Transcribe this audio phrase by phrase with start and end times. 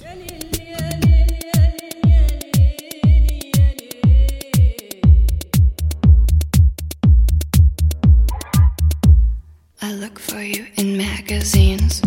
[0.00, 0.04] I
[9.92, 12.00] look for you in magazines.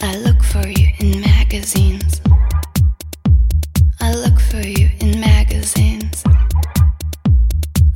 [0.00, 2.20] I look for you in magazines.
[4.00, 6.22] I look for you in magazines.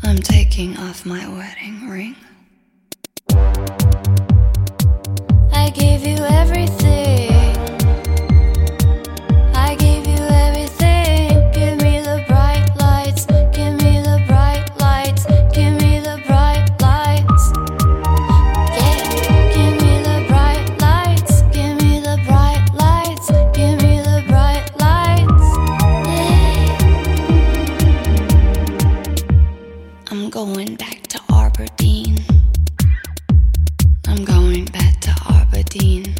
[0.03, 2.17] I'm taking off my wedding ring.
[30.35, 32.19] going back to Aberdeen.
[34.09, 36.13] I'm going back to Aberdeen.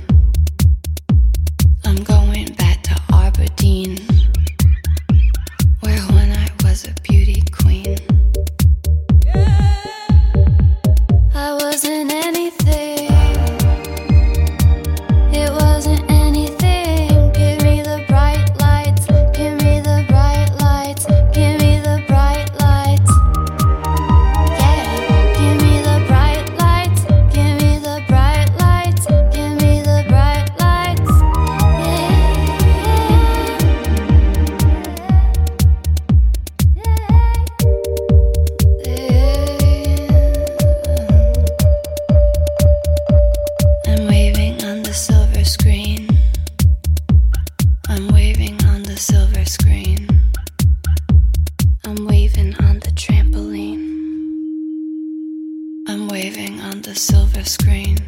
[49.45, 50.09] screen.
[51.85, 53.83] I'm waving on the trampoline.
[55.87, 57.99] I'm waving on the silver screen.